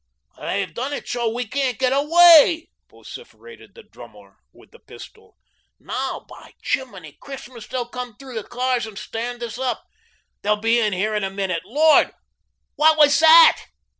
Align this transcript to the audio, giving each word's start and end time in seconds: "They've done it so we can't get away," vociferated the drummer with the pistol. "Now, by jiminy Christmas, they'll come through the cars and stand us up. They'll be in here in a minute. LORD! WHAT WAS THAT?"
"They've 0.39 0.73
done 0.73 0.93
it 0.93 1.07
so 1.07 1.29
we 1.31 1.45
can't 1.47 1.77
get 1.77 1.93
away," 1.93 2.69
vociferated 2.89 3.75
the 3.75 3.83
drummer 3.83 4.37
with 4.51 4.71
the 4.71 4.79
pistol. 4.79 5.37
"Now, 5.79 6.25
by 6.27 6.53
jiminy 6.65 7.19
Christmas, 7.21 7.67
they'll 7.67 7.85
come 7.85 8.17
through 8.17 8.33
the 8.33 8.43
cars 8.43 8.87
and 8.87 8.97
stand 8.97 9.43
us 9.43 9.59
up. 9.59 9.85
They'll 10.41 10.55
be 10.55 10.79
in 10.79 10.93
here 10.93 11.13
in 11.13 11.23
a 11.23 11.29
minute. 11.29 11.63
LORD! 11.65 12.13
WHAT 12.77 12.97
WAS 12.97 13.19
THAT?" 13.19 13.67